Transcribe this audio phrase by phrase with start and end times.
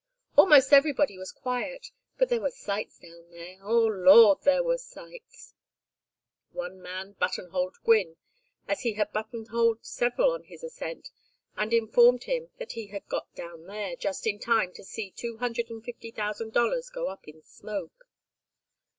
[0.35, 5.53] "Almost everybody was quiet, but there were sights down there, Oh, Lord, there were sights!"
[6.53, 8.17] One man button holed Gwynne,
[8.67, 11.09] as he had button holed others on his ascent,
[11.55, 15.37] and informed him that he had "got down there" just in time to see two
[15.37, 18.07] hundred and fifty thousand dollars go up in smoke.